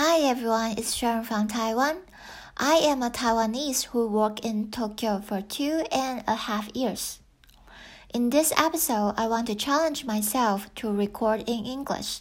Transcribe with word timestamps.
Hi 0.00 0.20
everyone, 0.20 0.78
it's 0.78 0.94
Sharon 0.94 1.24
from 1.24 1.48
Taiwan. 1.48 1.96
I 2.56 2.74
am 2.74 3.02
a 3.02 3.10
Taiwanese 3.10 3.86
who 3.86 4.06
worked 4.06 4.38
in 4.44 4.70
Tokyo 4.70 5.20
for 5.20 5.40
two 5.40 5.82
and 5.90 6.22
a 6.28 6.36
half 6.36 6.68
years. 6.72 7.18
In 8.14 8.30
this 8.30 8.52
episode, 8.56 9.14
I 9.16 9.26
want 9.26 9.48
to 9.48 9.56
challenge 9.56 10.04
myself 10.04 10.72
to 10.76 10.92
record 10.92 11.40
in 11.48 11.66
English. 11.66 12.20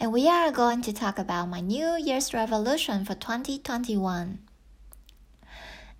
And 0.00 0.12
we 0.12 0.26
are 0.26 0.50
going 0.50 0.82
to 0.82 0.92
talk 0.92 1.20
about 1.20 1.48
my 1.48 1.60
New 1.60 1.94
Year's 2.02 2.34
resolution 2.34 3.04
for 3.04 3.14
2021. 3.14 4.40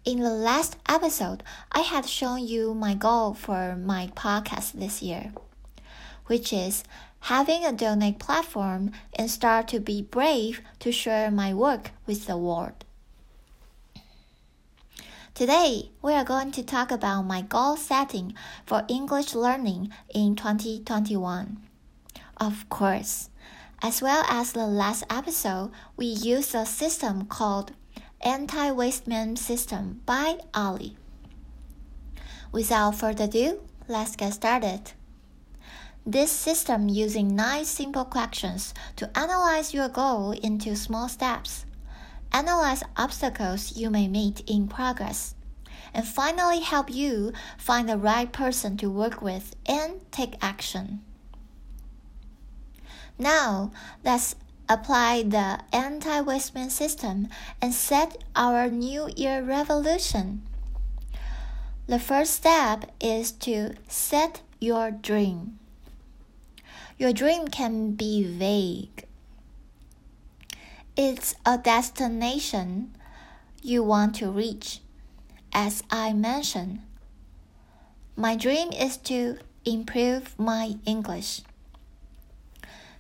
In 0.05 0.19
the 0.19 0.31
last 0.31 0.79
episode, 0.89 1.45
I 1.71 1.83
had 1.83 2.09
shown 2.09 2.45
you 2.45 2.75
my 2.75 2.95
goal 2.95 3.35
for 3.35 3.77
my 3.77 4.11
podcast 4.17 4.73
this 4.73 5.01
year, 5.01 5.33
which 6.27 6.53
is 6.53 6.83
having 7.23 7.65
a 7.65 7.73
donate 7.73 8.19
platform 8.19 8.91
and 9.15 9.31
start 9.31 9.69
to 9.69 9.79
be 9.79 10.03
brave 10.03 10.61
to 10.81 10.91
share 10.91 11.31
my 11.31 11.55
work 11.55 11.91
with 12.07 12.27
the 12.27 12.37
world. 12.37 12.85
Today, 15.35 15.91
we 16.03 16.13
are 16.13 16.25
going 16.25 16.51
to 16.53 16.63
talk 16.63 16.91
about 16.91 17.23
my 17.23 17.41
goal 17.41 17.77
setting 17.77 18.35
for 18.67 18.85
English 18.89 19.35
learning 19.35 19.91
in 20.13 20.37
2021. 20.37 21.59
Of 22.37 22.69
course, 22.69 23.31
as 23.81 24.03
well 24.03 24.25
as 24.29 24.53
the 24.53 24.67
last 24.67 25.05
episode, 25.09 25.71
we 25.97 26.07
used 26.07 26.55
a 26.55 26.67
system 26.67 27.27
called 27.27 27.73
Anti-Wasteman 28.21 29.39
System 29.39 30.03
by 30.07 30.39
Ali. 30.53 30.97
Without 32.51 32.97
further 32.97 33.25
ado, 33.25 33.61
let's 33.89 34.17
get 34.17 34.35
started. 34.35 34.93
This 36.05 36.33
system 36.33 36.89
using 36.89 37.37
nine 37.37 37.65
simple 37.65 38.05
questions 38.05 38.75
to 38.97 39.17
analyze 39.17 39.73
your 39.73 39.89
goal 39.89 40.33
into 40.33 40.75
small 40.75 41.09
steps. 41.09 41.65
Analyze 42.33 42.83
obstacles 42.97 43.77
you 43.77 43.89
may 43.89 44.09
meet 44.09 44.41
in 44.49 44.67
progress. 44.67 45.37
And 45.95 46.05
finally 46.07 46.61
help 46.61 46.91
you 46.91 47.33
find 47.57 47.89
the 47.89 47.99
right 47.99 48.33
person 48.33 48.77
to 48.79 48.91
work 48.91 49.23
with 49.23 49.55
and 49.65 50.01
take 50.11 50.35
action. 50.43 51.03
Now, 53.19 53.71
let's 54.03 54.35
apply 54.69 55.23
the 55.23 55.61
anti-Wasteman 55.73 56.71
system 56.71 57.29
and 57.61 57.73
set 57.73 58.25
our 58.35 58.69
New 58.69 59.09
Year 59.17 59.43
revolution. 59.43 60.43
The 61.87 62.01
first 62.01 62.35
step 62.35 62.91
is 63.01 63.31
to 63.47 63.75
set 63.87 64.41
your 64.59 64.91
dream. 64.91 65.59
Your 67.03 67.13
dream 67.13 67.49
can 67.49 67.95
be 67.95 68.23
vague. 68.23 69.09
It's 70.97 71.35
a 71.45 71.59
destination 71.59 72.95
you 73.61 73.83
want 73.83 74.15
to 74.23 74.31
reach. 74.31 74.79
As 75.53 75.83
I 75.91 76.13
mentioned, 76.13 76.79
my 78.15 78.37
dream 78.37 78.71
is 78.71 78.99
to 79.11 79.39
improve 79.65 80.39
my 80.39 80.77
English. 80.87 81.43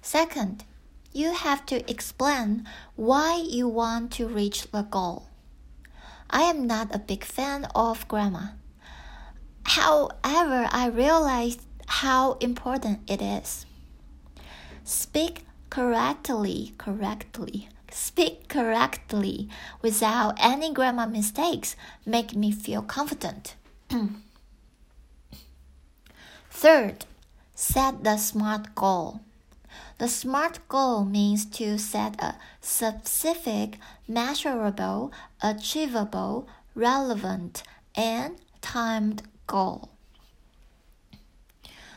Second, 0.00 0.64
you 1.12 1.32
have 1.34 1.64
to 1.66 1.88
explain 1.88 2.66
why 2.96 3.36
you 3.36 3.68
want 3.68 4.10
to 4.14 4.26
reach 4.26 4.68
the 4.72 4.82
goal. 4.82 5.28
I 6.28 6.42
am 6.42 6.66
not 6.66 6.92
a 6.92 6.98
big 6.98 7.22
fan 7.22 7.68
of 7.72 8.08
grammar. 8.08 8.54
However, 9.62 10.68
I 10.72 10.90
realized 10.92 11.60
how 11.86 12.32
important 12.40 13.08
it 13.08 13.22
is. 13.22 13.64
Speak 14.84 15.44
correctly, 15.70 16.74
correctly. 16.76 17.68
Speak 17.90 18.48
correctly 18.48 19.48
without 19.80 20.34
any 20.38 20.72
grammar 20.72 21.06
mistakes 21.06 21.76
make 22.04 22.34
me 22.34 22.50
feel 22.50 22.82
confident. 22.82 23.54
Third, 26.50 27.04
set 27.54 28.02
the 28.02 28.16
SMART 28.16 28.74
goal. 28.74 29.20
The 29.98 30.08
SMART 30.08 30.68
goal 30.68 31.04
means 31.04 31.44
to 31.56 31.78
set 31.78 32.20
a 32.20 32.36
specific, 32.60 33.78
measurable, 34.08 35.12
achievable, 35.42 36.48
relevant, 36.74 37.62
and 37.94 38.36
timed 38.60 39.22
goal. 39.46 39.91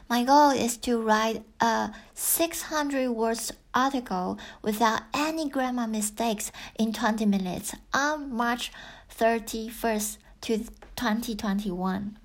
My 0.07 0.23
goal 0.23 0.51
is 0.51 0.77
to 0.77 1.01
write 1.01 1.43
a 1.59 1.91
600 2.13 3.09
words 3.09 3.51
article 3.73 4.37
without 4.61 5.01
any 5.15 5.49
grammar 5.49 5.87
mistakes 5.87 6.51
in 6.77 6.93
20 6.93 7.25
minutes 7.25 7.73
on 7.91 8.31
March 8.31 8.71
31st 9.17 10.17
to 10.41 10.57
2021. 10.95 12.19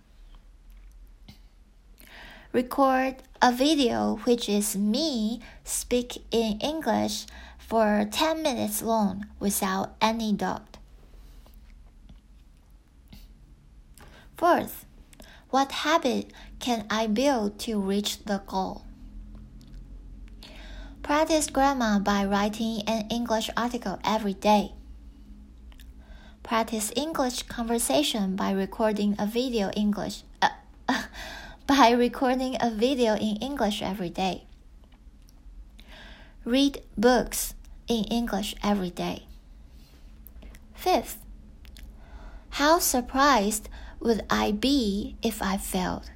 Record 2.52 3.16
a 3.40 3.50
video 3.50 4.16
which 4.24 4.46
is 4.48 4.76
me 4.76 5.40
speak 5.64 6.22
in 6.30 6.58
English 6.60 7.24
for 7.56 8.06
10 8.10 8.42
minutes 8.42 8.82
long 8.82 9.24
without 9.38 9.94
any 10.02 10.34
doubt. 10.34 10.76
Fourth, 14.36 14.84
what 15.50 15.72
habit 15.72 16.30
can 16.58 16.86
I 16.88 17.06
build 17.06 17.58
to 17.60 17.80
reach 17.80 18.24
the 18.24 18.42
goal? 18.46 18.82
Practice 21.02 21.48
grammar 21.48 21.98
by 21.98 22.24
writing 22.24 22.82
an 22.86 23.08
English 23.10 23.50
article 23.56 23.98
every 24.04 24.34
day. 24.34 24.72
Practice 26.42 26.92
English 26.94 27.44
conversation 27.44 28.36
by 28.36 28.52
recording 28.52 29.16
a 29.18 29.26
video 29.26 29.70
English 29.70 30.22
uh, 30.40 30.50
by 31.66 31.90
recording 31.90 32.56
a 32.60 32.70
video 32.70 33.14
in 33.14 33.36
English 33.36 33.82
every 33.82 34.10
day. 34.10 34.44
Read 36.44 36.82
books 36.96 37.54
in 37.88 38.04
English 38.04 38.54
every 38.62 38.90
day. 38.90 39.26
Fifth, 40.74 41.18
how 42.50 42.78
surprised 42.78 43.68
would 44.00 44.24
I 44.28 44.52
be 44.52 45.16
if 45.22 45.42
I 45.42 45.56
failed? 45.56 46.10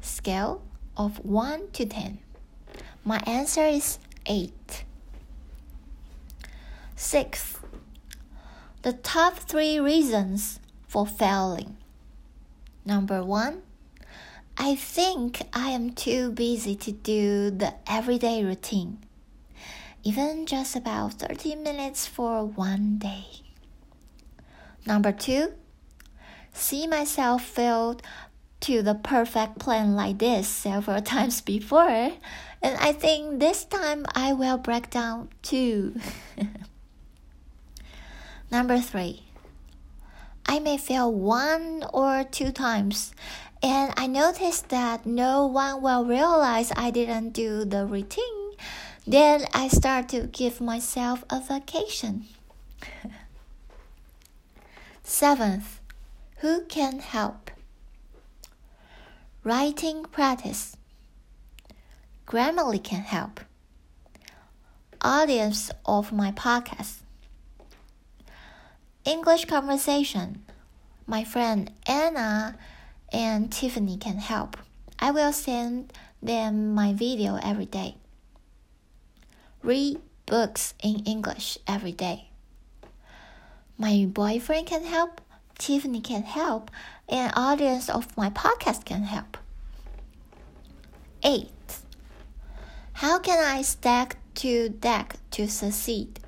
Scale 0.00 0.62
of 0.96 1.24
1 1.24 1.70
to 1.72 1.86
10. 1.86 2.18
My 3.04 3.18
answer 3.26 3.64
is 3.64 3.98
8. 4.26 4.84
6. 6.96 7.60
the 8.82 8.92
top 8.92 9.38
three 9.38 9.78
reasons 9.78 10.60
for 10.86 11.06
failing. 11.06 11.76
Number 12.84 13.22
one, 13.22 13.62
I 14.56 14.74
think 14.74 15.42
I 15.52 15.70
am 15.70 15.90
too 15.90 16.32
busy 16.32 16.74
to 16.76 16.92
do 16.92 17.50
the 17.50 17.74
everyday 17.86 18.44
routine, 18.44 18.98
even 20.02 20.46
just 20.46 20.74
about 20.74 21.14
30 21.14 21.56
minutes 21.56 22.06
for 22.06 22.44
one 22.44 22.98
day. 22.98 23.26
Number 24.86 25.12
two, 25.12 25.52
see 26.58 26.86
myself 26.86 27.44
failed 27.44 28.02
to 28.60 28.82
the 28.82 28.94
perfect 28.94 29.58
plan 29.58 29.94
like 29.94 30.18
this 30.18 30.48
several 30.48 31.00
times 31.02 31.40
before, 31.40 32.12
and 32.60 32.76
I 32.78 32.92
think 32.92 33.38
this 33.38 33.64
time 33.64 34.04
I 34.14 34.32
will 34.32 34.58
break 34.58 34.90
down 34.90 35.30
too. 35.42 35.94
Number 38.50 38.80
three, 38.80 39.24
I 40.46 40.58
may 40.58 40.78
fail 40.78 41.12
one 41.12 41.84
or 41.92 42.24
two 42.24 42.50
times, 42.50 43.12
and 43.62 43.92
I 43.96 44.06
notice 44.06 44.62
that 44.68 45.04
no 45.04 45.46
one 45.46 45.82
will 45.82 46.04
realize 46.04 46.72
I 46.74 46.90
didn't 46.90 47.30
do 47.30 47.64
the 47.64 47.84
routine. 47.84 48.24
Then 49.06 49.46
I 49.54 49.68
start 49.68 50.08
to 50.10 50.26
give 50.26 50.60
myself 50.60 51.24
a 51.30 51.40
vacation. 51.40 52.26
Seventh, 55.02 55.77
who 56.38 56.64
can 56.66 57.00
help? 57.00 57.50
Writing 59.42 60.04
practice. 60.04 60.76
Grammarly 62.26 62.82
can 62.82 63.02
help. 63.02 63.40
Audience 65.00 65.70
of 65.84 66.12
my 66.12 66.30
podcast. 66.32 66.98
English 69.04 69.46
conversation. 69.46 70.44
My 71.06 71.24
friend 71.24 71.72
Anna 71.86 72.56
and 73.12 73.50
Tiffany 73.50 73.96
can 73.96 74.18
help. 74.18 74.56
I 74.98 75.10
will 75.10 75.32
send 75.32 75.92
them 76.22 76.74
my 76.74 76.92
video 76.92 77.38
every 77.42 77.66
day. 77.66 77.96
Read 79.62 80.00
books 80.26 80.74
in 80.82 81.00
English 81.04 81.58
every 81.66 81.92
day. 81.92 82.28
My 83.76 84.06
boyfriend 84.08 84.66
can 84.66 84.84
help. 84.84 85.20
Tiffany 85.58 86.00
can 86.00 86.22
help, 86.22 86.70
and 87.08 87.32
audience 87.36 87.88
of 87.90 88.16
my 88.16 88.30
podcast 88.30 88.84
can 88.84 89.02
help. 89.02 89.36
8. 91.22 91.50
How 92.94 93.18
can 93.18 93.44
I 93.44 93.62
stack 93.62 94.16
to 94.36 94.68
deck 94.68 95.16
to 95.32 95.48
succeed? 95.48 96.20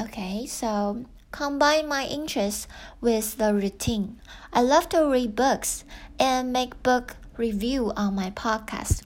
Okay, 0.00 0.46
so 0.46 1.04
combine 1.30 1.88
my 1.88 2.06
interests 2.06 2.66
with 3.00 3.36
the 3.36 3.54
routine. 3.54 4.20
I 4.52 4.62
love 4.62 4.88
to 4.90 5.06
read 5.08 5.36
books 5.36 5.84
and 6.18 6.52
make 6.52 6.82
book 6.82 7.16
review 7.36 7.92
on 7.96 8.14
my 8.14 8.30
podcast. 8.30 9.02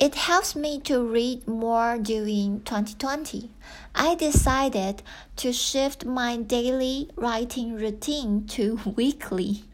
It 0.00 0.16
helps 0.16 0.56
me 0.56 0.80
to 0.80 1.00
read 1.00 1.46
more 1.46 1.98
during 1.98 2.62
2020. 2.62 3.50
I 3.94 4.16
decided 4.16 5.02
to 5.36 5.52
shift 5.52 6.04
my 6.04 6.36
daily 6.36 7.10
writing 7.14 7.76
routine 7.76 8.44
to 8.48 8.80
weekly 8.96 9.64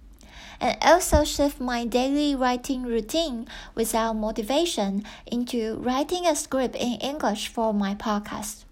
and 0.60 0.76
also 0.82 1.24
shift 1.24 1.58
my 1.58 1.86
daily 1.86 2.34
writing 2.34 2.82
routine 2.82 3.48
without 3.74 4.12
motivation 4.12 5.04
into 5.24 5.76
writing 5.76 6.26
a 6.26 6.36
script 6.36 6.76
in 6.76 7.00
English 7.00 7.48
for 7.48 7.72
my 7.72 7.94
podcast. 7.94 8.64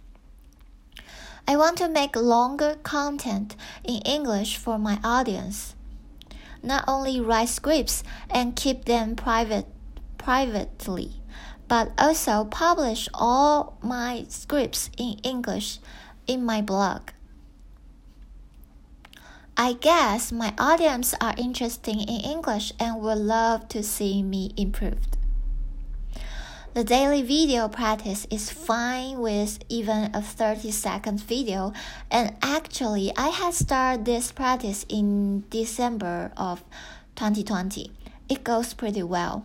I 1.47 1.57
want 1.57 1.79
to 1.79 1.89
make 1.89 2.15
longer 2.15 2.77
content 2.83 3.57
in 3.85 4.03
English 4.03 4.59
for 4.59 4.79
my 4.79 5.01
audience. 5.03 5.75
Not 6.63 6.85
only 6.87 7.23
write 7.23 7.49
scripts 7.49 8.05
and 8.29 8.55
keep 8.55 8.85
them 8.85 9.17
private 9.17 9.65
privately, 10.19 11.23
but 11.69 11.93
also 11.97 12.45
publish 12.45 13.09
all 13.15 13.79
my 13.83 14.27
scripts 14.29 14.91
in 14.99 15.19
English 15.23 15.79
in 16.27 16.45
my 16.45 16.61
blog. 16.61 17.11
I 19.57 19.73
guess 19.73 20.31
my 20.31 20.55
audience 20.59 21.15
are 21.21 21.35
interested 21.37 21.97
in 21.97 22.09
English 22.09 22.73
and 22.79 23.01
would 23.01 23.19
love 23.19 23.69
to 23.71 23.83
see 23.83 24.23
me 24.23 24.53
improved. 24.57 25.17
The 26.75 26.85
daily 26.85 27.23
video 27.23 27.67
practice 27.67 28.25
is 28.31 28.51
fine 28.51 29.19
with 29.19 29.59
even 29.69 30.15
a 30.15 30.23
30 30.23 30.71
second 30.71 31.21
video 31.21 31.73
and 32.09 32.37
actually 32.41 33.11
I 33.17 33.31
had 33.31 33.53
started 33.53 34.05
this 34.05 34.31
practice 34.31 34.87
in 34.89 35.43
December 35.51 36.31
of 36.37 36.63
2020. 37.17 37.91
It 38.29 38.45
goes 38.45 38.75
pretty 38.75 39.03
well. 39.03 39.45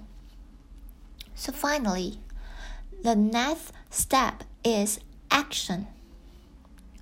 So 1.36 1.52
finally, 1.52 2.20
the 3.04 3.16
next 3.16 3.72
step 3.90 4.44
is 4.64 5.00
action. 5.32 5.88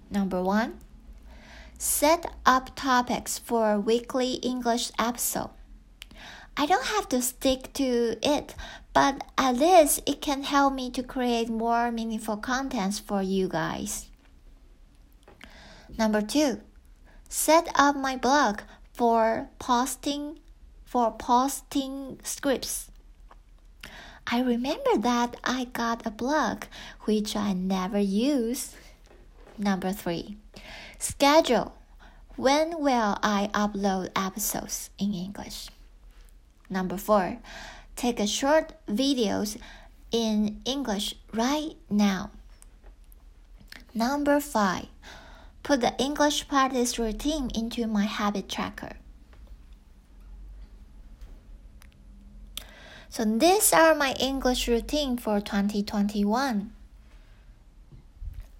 Number 0.09 0.41
1 0.41 0.79
Set 1.77 2.31
up 2.45 2.75
topics 2.75 3.39
for 3.39 3.71
a 3.71 3.79
weekly 3.79 4.33
English 4.43 4.91
episode. 4.99 5.49
I 6.55 6.67
don't 6.67 6.85
have 6.85 7.09
to 7.09 7.23
stick 7.23 7.73
to 7.73 8.17
it, 8.21 8.53
but 8.93 9.23
at 9.35 9.57
least 9.57 10.01
it 10.05 10.21
can 10.21 10.43
help 10.43 10.73
me 10.75 10.91
to 10.91 11.01
create 11.01 11.49
more 11.49 11.91
meaningful 11.91 12.37
contents 12.37 12.99
for 12.99 13.23
you 13.23 13.47
guys. 13.47 14.09
Number 15.97 16.21
two, 16.21 16.61
set 17.29 17.67
up 17.73 17.95
my 17.95 18.15
blog 18.15 18.61
for 18.93 19.49
posting 19.57 20.37
for 20.85 21.11
posting 21.11 22.19
scripts. 22.21 22.90
I 24.33 24.39
remember 24.39 24.97
that 24.99 25.35
I 25.43 25.65
got 25.65 26.05
a 26.05 26.09
blog 26.09 26.63
which 27.01 27.35
I 27.35 27.51
never 27.51 27.99
use. 27.99 28.73
Number 29.57 29.91
three, 29.91 30.37
Schedule. 30.99 31.75
When 32.37 32.79
will 32.79 33.17
I 33.21 33.49
upload 33.53 34.09
episodes 34.15 34.89
in 34.97 35.13
English? 35.13 35.67
Number 36.69 36.95
four, 36.95 37.39
take 37.97 38.21
a 38.21 38.25
short 38.25 38.71
videos 38.87 39.57
in 40.13 40.61
English 40.63 41.15
right 41.33 41.75
now. 41.89 42.31
Number 43.93 44.39
five, 44.39 44.87
put 45.61 45.81
the 45.81 45.93
English 45.99 46.47
practice 46.47 46.97
routine 46.97 47.51
into 47.53 47.85
my 47.85 48.05
habit 48.05 48.47
tracker. 48.47 48.95
So 53.11 53.23
these 53.25 53.73
are 53.73 53.93
my 53.93 54.13
English 54.21 54.69
routine 54.69 55.17
for 55.17 55.41
2021. 55.41 56.71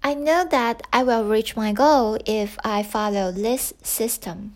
I 0.02 0.12
know 0.12 0.46
that 0.50 0.82
I 0.92 1.02
will 1.04 1.24
reach 1.24 1.56
my 1.56 1.72
goal 1.72 2.18
if 2.26 2.58
I 2.62 2.82
follow 2.82 3.32
this 3.32 3.72
system. 3.82 4.52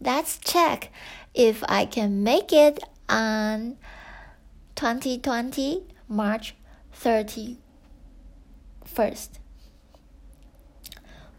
Let's 0.00 0.38
check 0.38 0.90
if 1.34 1.62
I 1.68 1.86
can 1.86 2.24
make 2.24 2.52
it 2.52 2.82
on 3.08 3.76
2020 4.74 5.84
March 6.08 6.56
31st. 7.00 9.37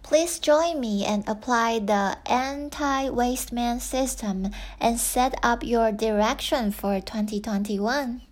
Please 0.09 0.39
join 0.39 0.81
me 0.81 1.05
and 1.05 1.23
apply 1.29 1.77
the 1.77 2.17
anti 2.25 3.09
waste 3.09 3.53
man 3.53 3.79
system 3.79 4.49
and 4.79 4.99
set 4.99 5.35
up 5.43 5.63
your 5.63 5.91
direction 5.91 6.71
for 6.71 6.99
2021. 6.99 8.23